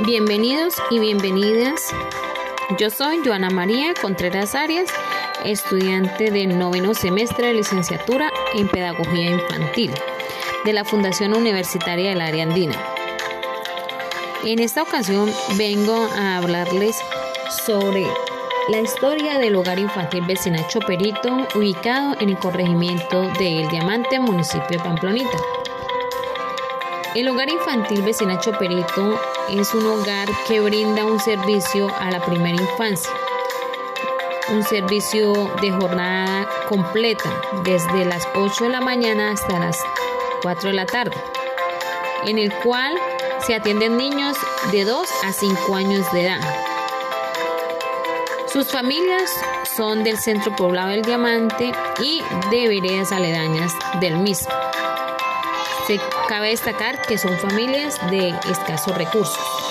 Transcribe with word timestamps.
Bienvenidos 0.00 0.74
y 0.90 0.98
bienvenidas. 0.98 1.94
Yo 2.80 2.90
soy 2.90 3.20
Joana 3.24 3.48
María 3.48 3.94
Contreras 3.94 4.56
Arias, 4.56 4.90
estudiante 5.44 6.32
del 6.32 6.58
noveno 6.58 6.94
semestre 6.94 7.46
de 7.46 7.54
licenciatura 7.54 8.28
en 8.54 8.66
Pedagogía 8.66 9.30
Infantil 9.30 9.92
de 10.64 10.72
la 10.72 10.84
Fundación 10.84 11.32
Universitaria 11.32 12.10
del 12.10 12.22
Área 12.22 12.42
Andina. 12.42 12.76
En 14.44 14.58
esta 14.58 14.82
ocasión 14.82 15.32
vengo 15.56 16.08
a 16.16 16.38
hablarles 16.38 16.98
sobre 17.64 18.04
la 18.68 18.80
historia 18.80 19.38
del 19.38 19.54
hogar 19.54 19.78
infantil 19.78 20.24
Vecina 20.26 20.66
Choperito, 20.66 21.46
ubicado 21.54 22.16
en 22.18 22.30
el 22.30 22.38
corregimiento 22.38 23.28
de 23.38 23.60
El 23.60 23.68
Diamante, 23.68 24.18
municipio 24.18 24.66
de 24.70 24.78
Pamplonita. 24.80 25.38
El 27.14 27.28
hogar 27.28 27.48
infantil 27.48 28.02
Vecina 28.02 28.40
Choperito 28.40 29.20
es 29.48 29.72
un 29.72 29.86
hogar 29.86 30.28
que 30.48 30.60
brinda 30.60 31.04
un 31.04 31.20
servicio 31.20 31.88
a 32.00 32.10
la 32.10 32.18
primera 32.18 32.60
infancia, 32.60 33.12
un 34.50 34.64
servicio 34.64 35.32
de 35.62 35.70
jornada 35.70 36.48
completa, 36.68 37.30
desde 37.62 38.04
las 38.04 38.26
8 38.34 38.64
de 38.64 38.70
la 38.70 38.80
mañana 38.80 39.30
hasta 39.30 39.60
las 39.60 39.78
4 40.42 40.70
de 40.70 40.74
la 40.74 40.86
tarde, 40.86 41.16
en 42.26 42.40
el 42.40 42.52
cual 42.52 42.98
se 43.46 43.54
atienden 43.54 43.96
niños 43.96 44.36
de 44.72 44.84
2 44.84 45.08
a 45.24 45.32
5 45.32 45.76
años 45.76 46.12
de 46.12 46.24
edad. 46.24 46.40
Sus 48.52 48.72
familias 48.72 49.30
son 49.76 50.02
del 50.02 50.18
centro 50.18 50.56
poblado 50.56 50.88
del 50.88 51.02
Diamante 51.02 51.70
y 52.02 52.24
de 52.50 52.66
veredas 52.66 53.12
aledañas 53.12 53.72
del 54.00 54.18
mismo. 54.18 54.52
Se 55.86 56.00
cabe 56.28 56.48
destacar 56.48 57.02
que 57.02 57.18
son 57.18 57.38
familias 57.38 58.00
de 58.10 58.30
escasos 58.50 58.96
recursos. 58.96 59.63